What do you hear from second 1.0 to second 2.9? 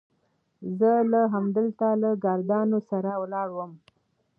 لا همدلته له ګاردانو